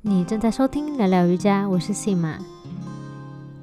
[0.00, 2.36] 你正在收听聊聊瑜伽，我是 Sima。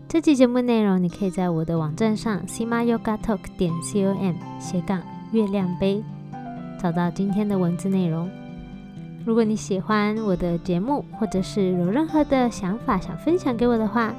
[0.05, 5.01] 这期节目内容你可以在我的网站上 Sima Yoga Talk 点 com 斜杠
[5.31, 6.03] 月亮杯
[6.77, 8.29] 找到今天的文字内容。
[9.25, 14.13] 如果你喜欢我的节目，或者是有任何的想法想分享给我的话，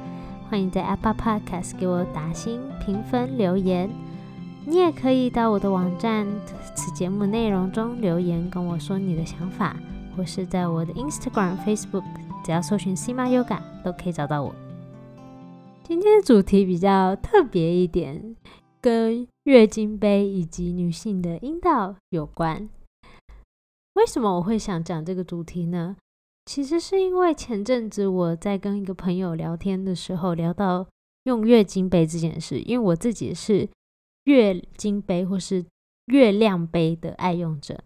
[0.49, 3.91] 欢迎在 Apple Podcast 给我打星评分留言。
[4.65, 6.27] 你也可以到我的网站
[6.75, 9.77] 此节目内容中留言，跟我说你的想法。
[10.17, 12.05] 或是在我的 Instagram、Facebook，
[12.45, 14.55] 只要搜寻 Sima Yoga 都可以找到我。
[15.85, 18.35] 今天的主题比较特别一点，
[18.81, 22.69] 跟月经杯以及女性的阴道有关。
[23.95, 25.97] 为什么我会想讲这个主题呢？
[26.47, 30.87] 其实是因为前阵子我在跟一个朋友聊天的时候，聊到
[31.25, 33.69] 用月经杯这件事，因为我自己是
[34.25, 35.65] 月经杯或是
[36.07, 37.83] 月亮杯的爱用者。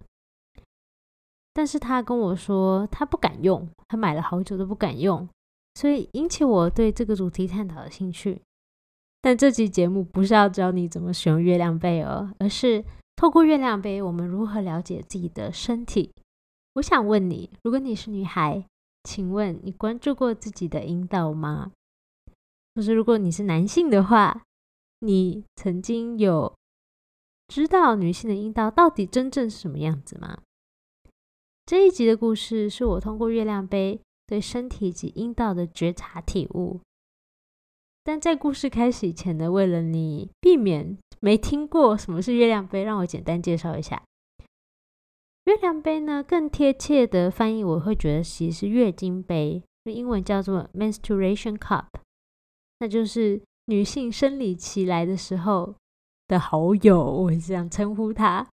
[1.60, 5.28] 但是他跟我说他不敢用，他买了好久都不敢用，
[5.74, 8.40] 所以引起我对这个主题探讨的兴趣。
[9.20, 12.82] 但这期节目不是要教你怎么使用月亮杯哦，而是
[13.14, 16.10] 透过月亮杯，我们如何了解自己的身体。
[16.76, 18.64] 我想问你，如果你是女孩，
[19.04, 21.72] 请问你关注过自己的阴道吗？
[22.74, 24.44] 或是如果你是男性的话，
[25.00, 26.54] 你曾经有
[27.48, 30.38] 知道女性的阴道到底真正是什么样子吗？
[31.70, 36.80] 这一集的故事是我通过月亮杯对身体及阴道的觉察体悟。
[38.02, 44.02] 但在故事开始以前呢，为了你避免没听过什么是月亮杯，让我简单介绍一下。
[45.44, 51.86] 月亮杯呢，更贴切的翻译我会觉得其实是月经杯，英文叫做 menstruation cup，
[52.80, 55.76] 那就是女性生理期来的时候
[56.26, 58.48] 的好友，我会这样称呼它。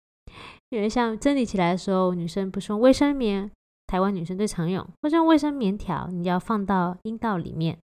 [0.75, 3.49] 因为像整理起来的时候，女生不是用卫生棉，
[3.87, 7.77] 台湾女生最常用，或者卫生棉条，你要放到阴道里面。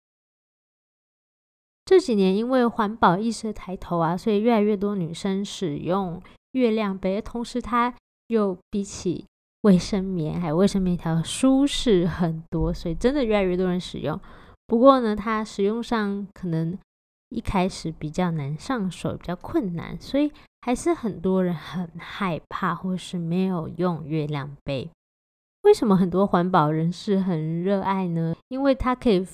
[1.84, 6.20] 这几年因为环保意识的抬头啊，所以越来越多女生使用
[6.52, 7.94] 月亮杯，同时它
[8.26, 9.24] 又比起
[9.62, 14.20] 卫生棉还有卫生棉条舒适很多，所以真的越来越多人使用。
[14.66, 16.78] 不过呢，它使用上可能
[17.28, 20.32] 一开始比较难上手，比较困难，所以。
[20.60, 24.90] 还是很多人很害怕，或是没有用月亮杯。
[25.62, 28.34] 为什么很多环保人士很热爱呢？
[28.48, 29.26] 因为它可以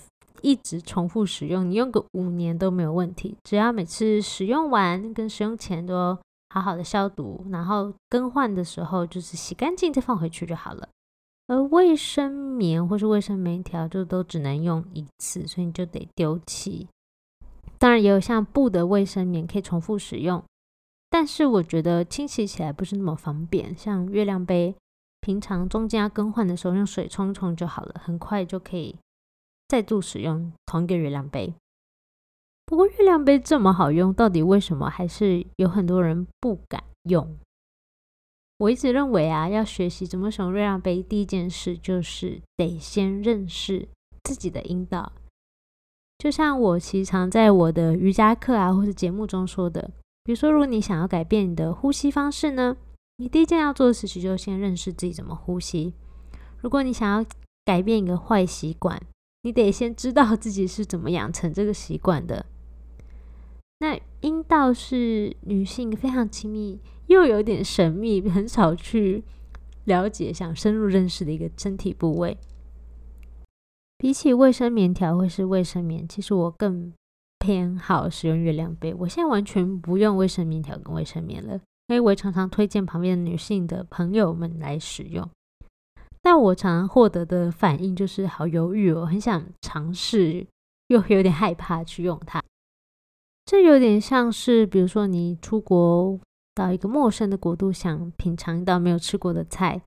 [0.42, 3.34] 一直重复使用，你用个五年都没有问题。
[3.42, 6.16] 只要每次使用完跟使用前都
[6.50, 10.86] 好好的消毒，然后更换的时候就是洗干净再放回去就好了。
[11.46, 16.86] 而卫生棉或是卫生棉条就都只能用一次，所以你就得丢弃。
[17.84, 20.42] 当然也有像布的卫生棉可以重复使用。
[21.10, 24.74] 但是我觉得清洗起来不是那么方便，像月亮杯，
[25.20, 28.96] 平常中间要更换的时候用水冲冲就好了，很快就可以
[29.68, 31.52] 再度使用同一个月亮杯。
[32.64, 37.36] 不过月亮杯这么好用，到底为什么还是有很多人不敢用？
[38.56, 43.86] 我一直认为啊，要学习怎么使用月亮杯，第一件事就是得先认识
[44.22, 45.12] 自己的阴道。
[46.18, 49.90] 就像我时常在我的瑜伽课啊，或者节目中说的。
[50.22, 52.76] 比如说，如果你想要改变你的呼吸方式呢，
[53.18, 55.92] 你第一件要做的事情就先认识自己怎么呼吸。
[56.62, 57.28] 如果你想要
[57.66, 58.98] 改变一个坏习惯，
[59.42, 62.46] 你得先知道自己是怎么养成这个习惯的。
[63.80, 69.22] 那阴道是女性非常亲密又有点神秘，很少去
[69.84, 72.38] 了解、想深入认识的一个身体部位。
[74.04, 76.92] 比起卫生棉条或是卫生棉，其实我更。
[77.38, 81.54] 偏好使用月亮杯，我现在完全不用卫生棉条跟卫生棉了，
[81.88, 85.28] 因为我常常推荐旁边的女性的朋友们来使用。
[86.22, 90.46] 但我常常获得的反应就是好犹豫哦，很想尝试，
[90.88, 92.42] 又有点害怕去用它。
[93.44, 96.18] 这有点像是，比如说你出国
[96.54, 99.82] 到一个陌生的国度，想品尝一道没有吃过的菜。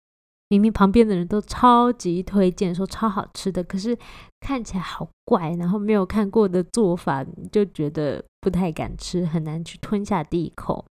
[0.49, 3.97] 明明旁边的人都超级推荐，说超好吃的，可是
[4.39, 10.85] 看起来好怪，然后没有看过的做法，就觉得不太敢吃，很难去吞下第一口。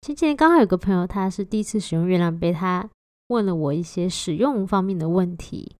[0.00, 2.88] 前几天刚好有个朋友，他是第一次使用月亮杯，他
[3.28, 5.76] 问了我一些使用方面的问题。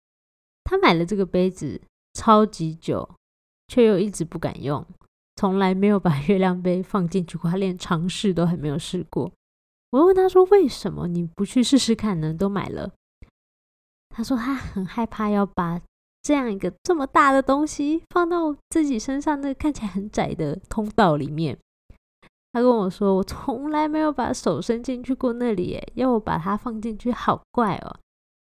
[0.63, 1.81] 他买了这个杯子
[2.15, 3.11] 超级久，
[3.67, 4.87] 却又一直不敢用，
[5.35, 9.33] 从来没有把月亮杯放进去过，他连尝试都还没有试过。
[9.91, 12.33] 我问他说：“为什么你不去试试看呢？
[12.33, 12.93] 都买了。”
[14.11, 15.81] 他说他很害怕要把
[16.23, 21.59] 这样一个这么大的东西放到自己身上，那看起来很窄的通道里面。
[22.53, 27.97] 他跟我说：“我从来没有把手伸进去过那里，要我把它放进去，好怪哦。”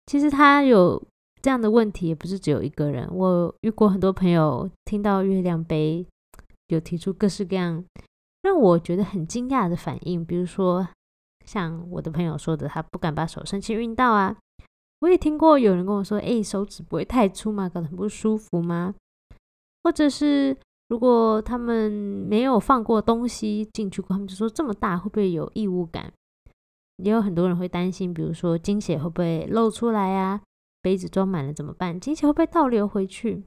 [0.07, 1.01] 其实他有
[1.41, 6.05] 这样的问题也不是只有一个人，我遇过很多朋友听到月亮杯
[6.67, 7.83] 有提出各式各样
[8.41, 10.87] 让我觉得很惊讶的反应，比如说
[11.45, 14.35] 像我的朋友说的，他不敢把手伸进运道啊。
[14.99, 17.69] 我也听过有人跟我说：“哎，手指不会太粗吗？
[17.69, 18.95] 搞得很不舒服吗？”
[19.83, 20.57] 或者是
[20.87, 26.11] 如果他们没有放过东西进去过，他们就说这么大会不会有异物感？
[27.03, 30.41] 也有很多人会担心，比如说精血会不会漏出来啊？
[30.81, 31.99] 杯子装满了怎么办？
[31.99, 33.43] 精血会不会倒流回去？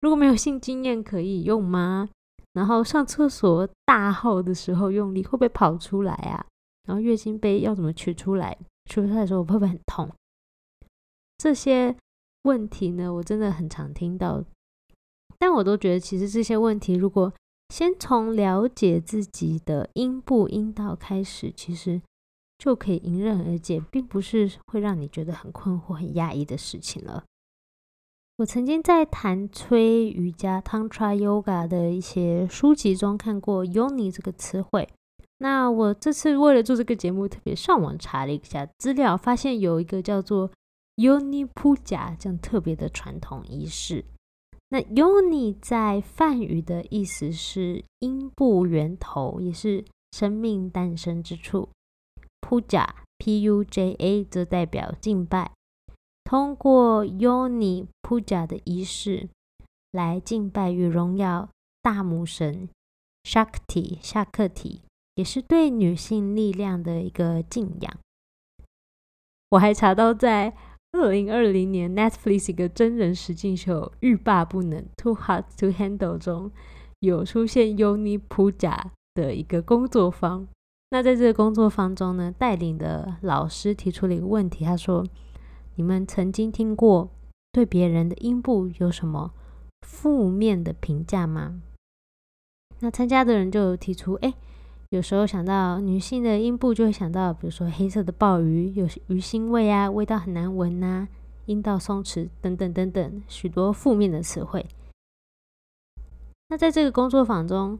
[0.00, 2.08] 如果没有性经验可以用吗？
[2.52, 6.44] 然后上厕所大号的时候用力会不会跑出来啊？
[6.86, 8.56] 然后月经杯要怎么取出来？
[8.86, 10.10] 取出来的时候会不会很痛？
[11.38, 11.96] 这些
[12.42, 14.44] 问题呢，我真的很常听到，
[15.38, 17.32] 但我都觉得，其实这些问题，如果
[17.70, 22.00] 先从了解自己的阴部阴道开始，其实
[22.58, 27.24] 就可以迎刃而解，并不是会让你觉得很困惑、很压抑的事情了。
[28.36, 34.88] 我曾经在谈催瑜伽 （Tantra Yoga） 的一些书籍中看过 “yoni” 这个词汇。
[35.38, 40.50] 那我这次为了做这个节目，特别上网查了一下资料，发现有一个叫做
[40.96, 44.04] Yoni Puja 这样特别的传统仪式。
[44.70, 51.68] 那 Yoni 在梵语的意思是阴部源头，也是生命诞生之处。
[52.40, 52.88] Puja
[53.18, 55.52] P U J A 则代表敬拜。
[56.24, 59.28] 通过 Yoni Puja 的仪式
[59.92, 61.50] 来敬拜与荣耀
[61.82, 62.68] 大母神
[63.24, 64.80] Shakti 夏克提，
[65.14, 67.98] 也是对女性力量的一个敬仰。
[69.50, 70.54] 我还查到在。
[70.96, 76.52] 二零二零年，Netflix 一个真人实境秀《欲罢不能》（Too Hot to Handle） 中
[77.00, 78.80] 有出现 Uni Puja
[79.14, 80.46] 的一个工作坊。
[80.90, 85.04] 那在这个工作坊中呢，带领的老师提出了一个问题，他说
[85.74, 87.10] ：“你们曾经听过
[87.50, 89.34] 对别人的阴部有什么
[89.82, 91.60] 负面的评价吗？”
[92.78, 94.32] 那参加的人就提出：“哎。”
[94.94, 101.08] 有时候想到女性的阴部，就会想到，比如说黑色的鲍鱼，有鱼腥味啊，味道很难闻呐，
[101.46, 104.64] 阴道松弛等等等等，许多负面的词汇。
[106.48, 107.76] 那在这个工作坊中，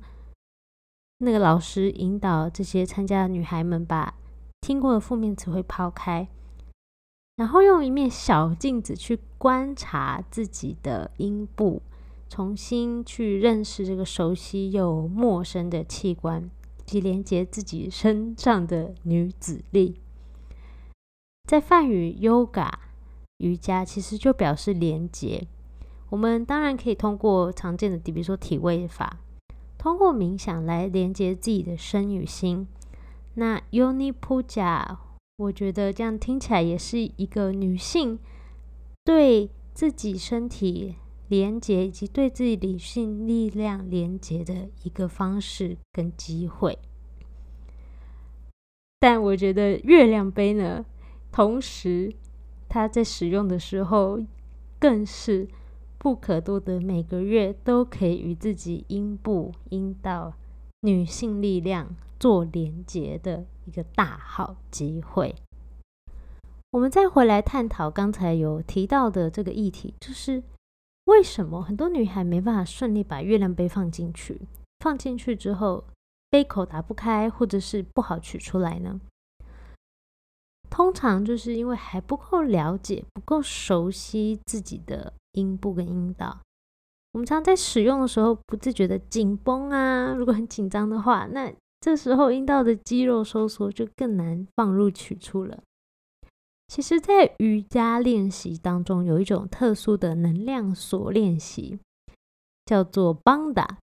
[1.18, 4.14] 那个老师引导这些参加的女孩们，把
[4.60, 6.26] 听过的负面词汇抛开，
[7.36, 11.80] 然后用一面小镜子去观察自己的阴部，
[12.28, 16.50] 重新去认识这个熟悉又陌生的器官。
[16.84, 20.00] 及连接自己身上的女子力，
[21.48, 22.70] 在梵语 “yoga”
[23.38, 25.46] 瑜伽其实就表示连接。
[26.10, 29.18] 我们当然可以通过常见的，比如说体位法，
[29.76, 32.66] 通过冥想来连接自己的身与心。
[33.34, 34.96] 那 Yoni Puja，
[35.38, 38.18] 我觉得这样听起来也是一个女性
[39.04, 40.96] 对自己身体。
[41.28, 46.78] 连接以及对自己理性力量连接的一个方式跟机会，
[49.00, 50.84] 但我觉得月亮杯呢，
[51.32, 52.12] 同时
[52.68, 54.20] 它在使用的时候，
[54.78, 55.48] 更是
[55.96, 60.34] 不可多得，每个月都可以与自己阴部、阴道、
[60.82, 65.34] 女性力量做连接的一个大好机会。
[66.72, 70.42] 我们再回来探讨刚才有提到的这个议题，就是。
[71.04, 74.40] 为什么很多女孩没办法顺利把月亮杯放进去？
[74.80, 75.84] 放进去之后，
[76.30, 79.00] 杯口打不开，或者是不好取出来呢？
[80.70, 86.40] 通常就是因为还不够了解、不够熟悉自己的阴部跟阴道。
[87.12, 95.62] 我们常在使用的时候不自觉的紧绷啊，如果很紧张的话，那这时候阴道的肌肉收缩就更难放入取出了。
[96.66, 101.78] 其实，在瑜伽练习当中，有一种特殊的能量锁练习，
[102.64, 103.78] 叫做邦达。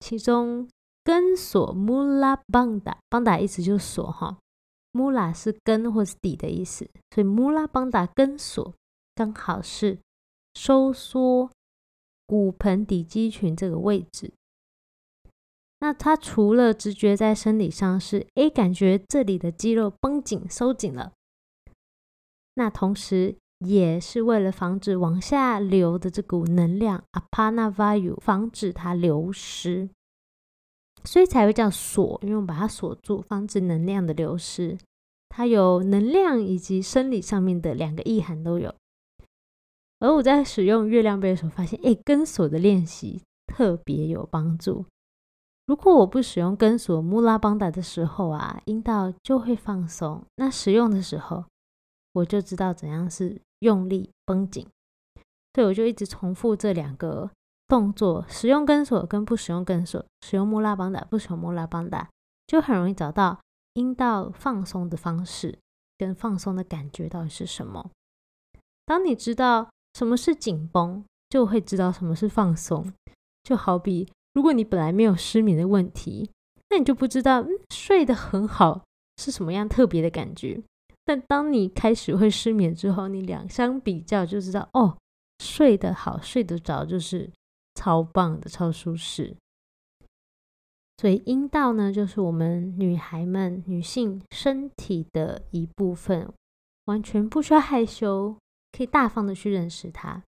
[0.00, 0.68] 其中
[1.02, 4.38] 根锁 （mula banda），邦达意思就是锁哈
[4.92, 8.72] ，mula 是根或是底的意思，所以 mula 邦达根锁
[9.16, 9.98] 刚好是
[10.54, 11.50] 收缩
[12.26, 14.32] 骨盆底肌群这个位置。
[15.80, 21.12] 那它除了直觉在生理上是，诶，感觉这里的肌肉绷紧、收紧了。
[22.58, 29.88] 那同时也是为了防止往下流的这股能量 （apana vayu） 防止它流失，
[31.04, 34.76] 所以才会叫锁，因为我把它锁住，防止能量的流失。
[35.28, 38.74] 它有能量以及生理上面的两个意涵都有。
[40.00, 44.84] 而我在使用月亮杯的时候，发现，哎，跟锁的练习特别有帮助。
[45.66, 50.24] 如果我不使用跟锁穆拉邦达的时候啊，阴道就会放松。
[50.36, 51.44] 那使用的时候，
[52.12, 54.66] 我就知道怎样是用力绷紧，
[55.54, 57.30] 所以我就一直重复这两个
[57.66, 62.08] 动作：使用跟锁跟不使用跟锁，使用莫拉邦达，不使用莫拉邦达，
[62.46, 63.40] 就很容易找到
[63.74, 65.58] 阴道放松的方式
[65.96, 67.90] 跟放松的感觉到底是什么。
[68.86, 72.92] 当你知道什么是紧绷，就会知道什么是放松。
[73.42, 76.30] 就好比如果你本来没有失眠的问题，
[76.70, 78.84] 那你就不知道嗯睡得很好
[79.16, 80.62] 是什么样特别的感觉。
[81.08, 84.98] 但当你开始会失眠之后，你两相比较就知道哦，
[85.38, 87.30] 睡得好、睡得着就是
[87.76, 89.34] 超棒的、超舒适。
[90.98, 96.30] 所以阴道呢，就是我们女孩们、女性身体的一部分，
[96.84, 98.36] 完全不需要害羞，
[98.72, 100.22] 可以大方的去认识它。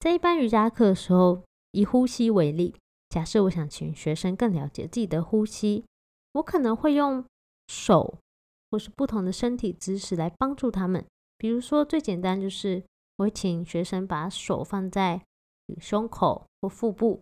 [0.00, 2.74] 在一般瑜伽课的时候，以呼吸为例，
[3.10, 5.84] 假设我想请学生更了解自己的呼吸，
[6.32, 7.22] 我可能会用
[7.68, 8.16] 手。
[8.72, 11.04] 或是不同的身体姿势来帮助他们，
[11.36, 12.82] 比如说最简单就是
[13.18, 15.22] 我会请学生把手放在
[15.78, 17.20] 胸口或腹部，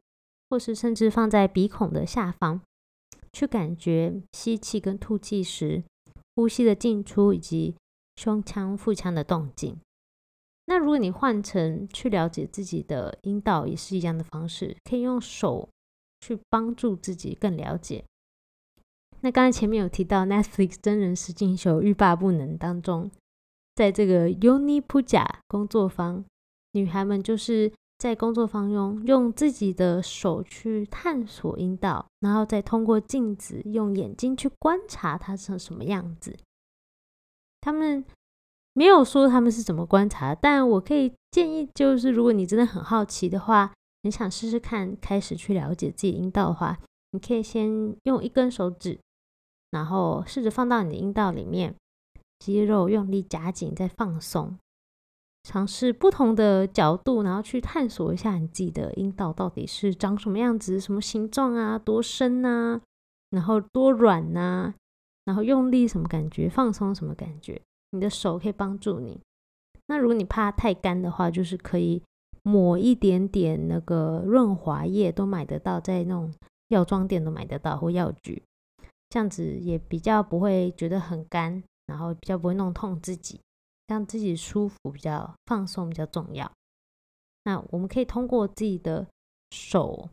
[0.48, 2.60] 或是甚至放在鼻孔的下方，
[3.32, 5.82] 去感觉吸气跟吐气时
[6.36, 7.74] 呼吸的进出以及
[8.14, 9.76] 胸腔、腹腔的动静。
[10.66, 15.68] 那如果你换成去了解自己的阴道，也是一样的方式，可以用手
[16.20, 18.04] 去帮助自己更了解。
[19.22, 23.10] 那刚才前面有提到 Netflix 真人实境秀《欲罢不能》当中，
[23.74, 26.24] 在这个 Uni Puja 工作坊，
[26.72, 36.34] 女孩们就是在工作坊中用自己的手去探索阴道，然后再通过镜子用眼睛去观察它成什么样子。
[37.60, 38.02] 他们
[38.72, 46.78] 没有说他们是怎么观察，但我可以建议，就是如果你真的很好奇的话，你想试试看，开始去了解自己阴道的话，
[47.10, 48.98] 你可以先用一根手指。
[49.70, 51.74] 然后试着放到你的阴道里面，
[52.38, 54.58] 肌肉用力夹紧，再放松，
[55.44, 62.80] 尝试不同的角度，然后去探索一下你自己的阴道到底是长什么样子、什么形状啊、多深呐，
[63.30, 64.74] 然后多软呐，
[65.24, 67.60] 然后用力什么感觉、放松什么感觉。
[67.92, 69.20] 你的手可以帮助你。
[69.86, 72.02] 那如果你怕太干的话，就是可以
[72.42, 76.32] 抹一点点那个润滑液，都买得到，在那种
[76.68, 78.42] 药妆店都买得到，或药局。
[79.10, 83.40] 这样子也比较不会觉得很干，然后比较不会弄痛自己，
[83.88, 86.50] 让自己舒服、比较放松比较重要。
[87.44, 89.06] 那我们可以通过自己的
[89.50, 90.08] 手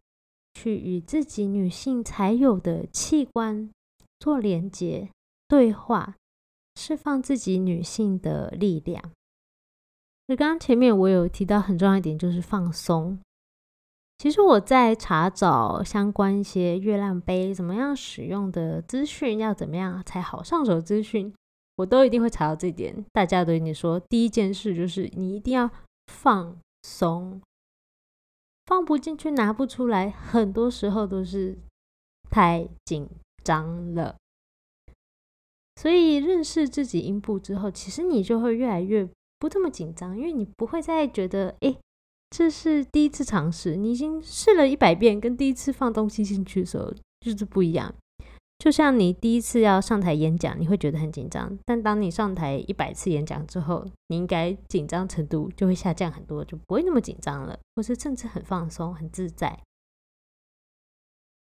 [0.56, 3.70] 去与自己女性才有的器官
[4.20, 5.12] 做连接、
[5.48, 6.16] 对话，
[6.76, 9.12] 释放自己女性的力量。
[10.26, 13.20] 那刚刚前面我有提到很重要一点，就是放松。
[14.18, 21.32] 其实我在查找相关一些月亮杯怎么样使用的资讯，要怎么样才好上手资讯，
[21.76, 23.06] 我都一定会查到这点。
[23.14, 25.70] 大家都跟你说，第一件事就是你一定要
[26.08, 27.40] 放松，
[28.66, 31.56] 放不进去拿不出来，很多时候都是
[32.32, 33.08] 太紧
[33.44, 34.16] 张了。
[35.76, 39.08] 所以认识自己阴部之后，其实你就会越来越
[39.38, 41.78] 不这么紧张，因为你不会再觉得哎。
[42.30, 47.94] 这是第一次尝试，你已经试了一百遍，跟第一次放东西进去的时候就是不一样。
[48.60, 59.60] 就像你第一次要上台演讲，你会觉得很紧张，但当你上台一百次演讲之后，你应该紧张程度就会下降很多，就不会那么紧张了，或是甚至很放松、很自在。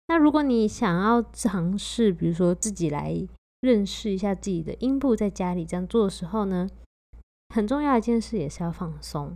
[0.08, 3.28] 那如果你想要尝试，比如说自己来
[3.62, 6.70] 认识一下自己的阴部，在家里这样做的时候呢，
[7.50, 9.36] 很重要一件事也是要放松。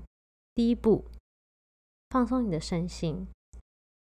[0.53, 1.03] 第一步。
[2.09, 3.27] 放松你的身心，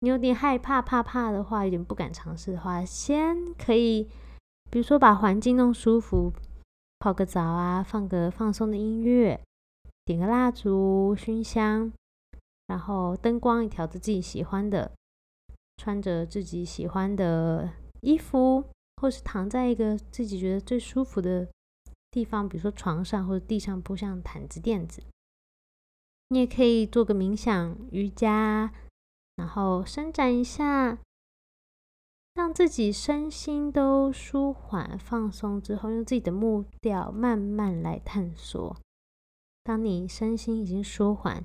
[0.00, 4.08] 你有点害怕、怕怕的话，有点不敢尝试的话，先可以，
[4.70, 6.32] 比如说把环境弄舒服，
[6.98, 9.40] 泡个澡啊，放个放松的音乐，
[10.04, 11.92] 点个蜡烛、熏香，
[12.66, 14.90] 然后灯光也调着自己喜欢的，
[15.76, 18.64] 穿着自己喜欢的衣服，
[18.96, 21.46] 或是躺在一个自己觉得最舒服的
[22.10, 25.02] 地方，比如说床上或者地上铺上毯子、垫子。
[26.32, 28.72] 你也可以做个冥想、瑜伽，
[29.34, 30.96] 然后伸展一下，
[32.34, 38.76] 让自己身心都舒缓、放松之后，用自己的木调慢慢来探索。
[39.64, 41.44] 当你身心已经舒缓，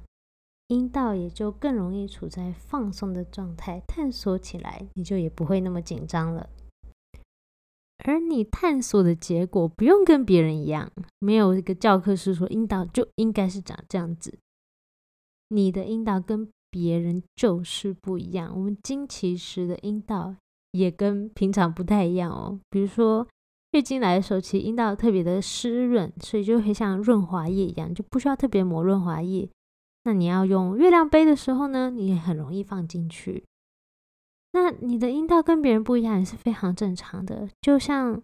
[0.68, 6.48] 阴道也就更容易处在放松的状态，探索起来你就也不会那么紧张了。
[8.06, 14.38] 而你探索的结果不用跟别人一样，没有一个教科书说阴道就应该是长这样子。
[15.50, 18.52] 你的阴道跟别人就是不一样。
[18.56, 20.36] 我们经期时的阴道
[20.72, 22.60] 也跟平常不太一样哦。
[22.70, 23.28] 比如说
[23.72, 29.50] 月经来的时候，其实阴道特别的湿润，所以就会像润滑液一样，就不需要特别抹润滑液，
[30.04, 33.44] 那你要用月亮杯的时候呢，你也很容易放进去。
[34.52, 37.50] 那你的阴道跟别人不一样，也是非常正常的。
[37.62, 38.22] 就像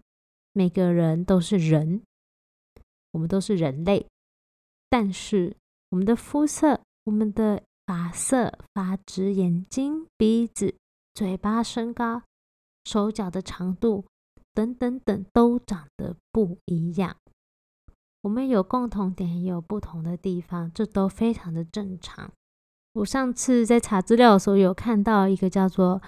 [0.54, 2.02] 每个人都是人，
[3.12, 4.08] 我们都是人类，
[4.90, 5.54] 但是
[5.90, 6.80] 我们的肤色、
[7.12, 10.74] 我们的发色、发质、眼睛、鼻子、
[11.14, 12.22] 嘴巴、身高、
[12.86, 14.06] 手脚的长度
[14.54, 17.18] 等等等，都长得不一样。
[18.22, 22.32] 我们有共同点，也有不同的地方，这都非常的正常。
[22.94, 26.02] 我上次在查资料的时候，有看到一个叫做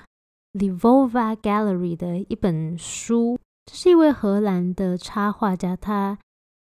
[0.53, 6.17] Livova Gallery 的一本书，这是一位荷兰的插画家，他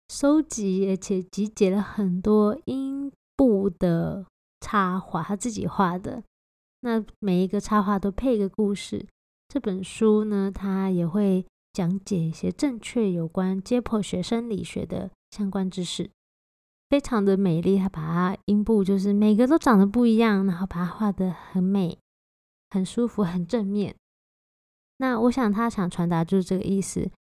[0.10, 4.26] 收集而且集结了很多阴布的
[4.62, 6.24] 插画，他自己画的。
[6.82, 9.06] 那每一个插画都配一个故事。
[9.48, 15.12] 这本书呢，他也会讲解一些正确有关解剖学生理学的。
[15.32, 16.10] 相关知识
[16.90, 21.98] 非常的美丽，他把它阴部就是每个都长得不一样，然后把它画的很美、
[22.70, 23.94] 很舒服、很正面。
[24.98, 27.12] 那我想他想传达就是这个意思。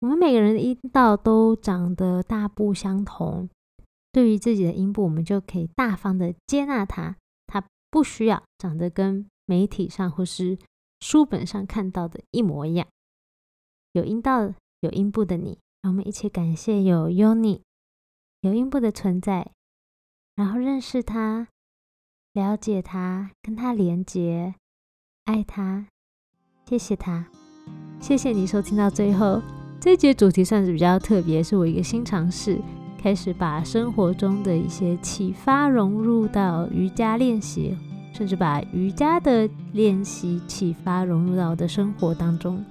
[0.00, 3.48] 我们每个人的阴道都长得大不相同，
[4.12, 7.16] 对于自己的阴部，我们就可以大方的接纳它，
[7.46, 10.56] 它不需要长得跟媒体上或是
[11.00, 12.86] 书本上看到的一模一样。
[13.92, 15.58] 有阴道、有阴部的你。
[15.82, 17.60] 让我们一起感谢有 Uni
[18.42, 19.50] 有阴部的存在，
[20.36, 21.48] 然后认识它，
[22.34, 24.54] 了解它，跟它连接，
[25.24, 25.88] 爱它，
[26.66, 27.26] 谢谢它，
[28.00, 29.42] 谢谢你收听到最后。
[29.80, 32.62] 这一节主题算是比较特别，是我一个新尝试，
[33.02, 37.76] 开始把生活中的一些启发融入到瑜伽练习，
[38.12, 42.64] 甚至把瑜伽的练习启发融入到我的生活当中。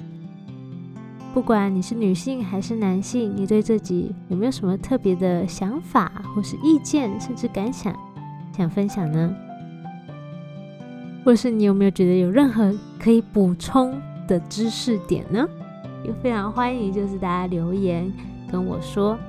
[1.34, 7.94] 不管你是女性还是男性，你对自己有没有什么特别的想法或是意见，甚至感想
[8.56, 9.36] 想分享呢？
[11.26, 13.94] 或是你有没有觉得有任何可以补充
[14.27, 15.46] 的知识点呢？
[16.05, 18.10] 也非常欢迎，就是大家留言
[18.50, 19.20] 跟我说。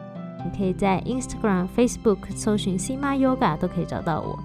[0.45, 4.39] 你可以在 Instagram、Facebook 搜寻 Sima Yoga 都可以找到我，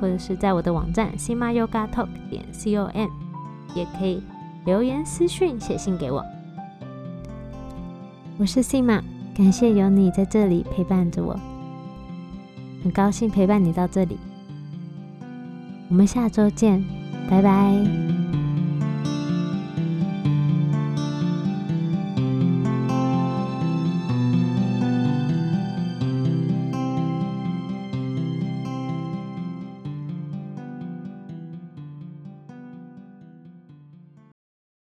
[0.00, 3.08] 或者是在我的网站 Sima Yoga Talk 点 com
[3.74, 4.22] 也可以
[4.64, 6.24] 留言私讯写信给我。
[8.38, 9.00] 我是 Sima，
[9.34, 11.38] 感谢有你在这里陪伴着我，
[12.82, 14.18] 很高兴陪伴你到这里。
[15.88, 16.84] 我们下周见，
[17.30, 18.11] 拜拜。